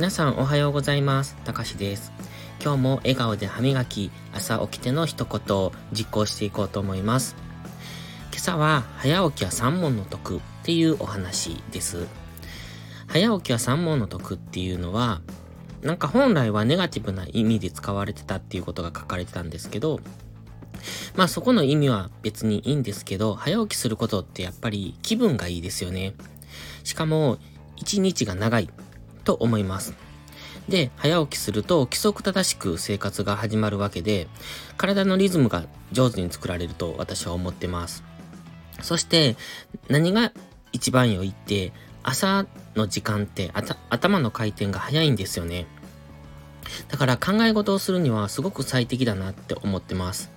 [0.00, 1.36] 皆さんおはようございます。
[1.44, 2.10] たかしです。
[2.64, 7.36] 今日も笑顔で歯磨き、朝起きての一言を実行していこうと思います。
[8.30, 12.06] 今朝は早起きは三問の得っていうお話です。
[13.08, 15.20] 早起きは三問の得っていうのは、
[15.82, 20.00] なんか本来はネガティブな意味で使われてたっていうことが書かれてたんですけど、
[21.14, 26.14] まあそこの意味は別にいいんですけど、早起きすることってやっぱり気分がいいですよね。
[26.84, 27.36] しかも、
[27.76, 28.70] 一日が長い
[29.24, 29.94] と思います。
[30.68, 34.28] で、早起きすると規則正しく生活が始まるわけで、
[34.76, 38.04] 体のリズムが上手に作られると私は思ってます。
[38.82, 39.36] そして、
[39.88, 40.32] 何が
[40.72, 42.46] 一番良いって、朝
[42.76, 43.50] の時間って
[43.90, 45.66] 頭の回転が早いんですよね。
[46.88, 50.30] だから考え事をするにはすごく最適だなって思ってます。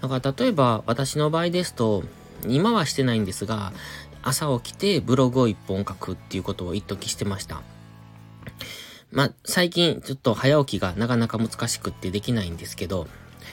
[0.00, 2.02] だから例えば私の場合ですと、
[2.46, 3.72] 今はしてないんですが、
[4.22, 7.62] 朝起きてブログを一本書くっていうことを一時してました。
[9.16, 13.06] まあ、最近ちょっと早起きがなかなか難しくってできないんですけど、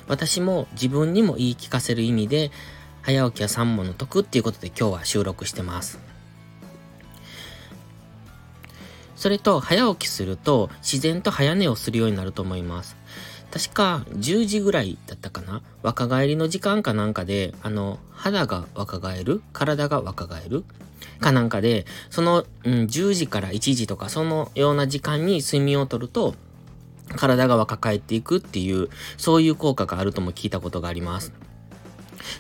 [0.09, 2.52] 私も自分にも言い聞かせる意味で、
[3.02, 6.00] 早起きは三問の得っていうことで今日は収録してます。
[9.16, 12.97] それと、早起きすると自然と早寝をするようになると思います。
[13.54, 15.62] 確か10時ぐらいだったかな？
[15.84, 19.44] 若返りの時間かなんかで、あの、肌が若返る？
[19.54, 20.64] 体が若返る？
[21.20, 26.34] かなんかで、その、うん、10時から1時とかそのような時間に睡眠をとると、
[27.16, 31.31] 体が若返っていくっていう、そういう効果があるとも聞いたことがあります。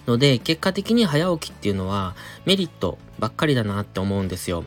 [0.07, 4.63] ので、結果的に早起きっていうのはメリットばっかりだなって思うんですよ。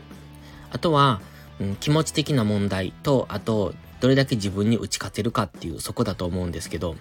[0.71, 1.19] あとは、
[1.59, 6.95] うん、気持ち的な問題と、あと、どれだけ自分に打ち勝てるかっていうそこだと思うんですけど。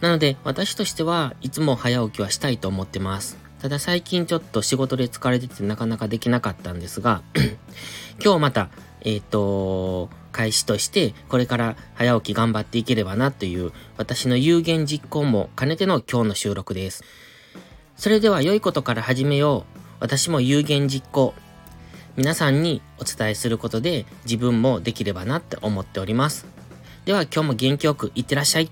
[0.00, 3.36] なので、私としてはいつも早起きはしたいと思ってます。
[3.60, 7.22] ただ最近ちょっと仕事で疲れててなかなかできなかったんですが、
[8.22, 8.68] 今日また、
[9.00, 17.02] えっ、ー、と、開始として、これから早起き頑張っていければなという、私の有言実行も兼ねての今日の収録です。
[17.96, 19.78] それでは良いことから始めよう。
[19.98, 21.34] 私も有言実行。
[22.18, 26.46] 皆さんにお伝えすることで自分もできればなって思っております。
[27.04, 28.68] では今日も元気よくいってらっしゃい。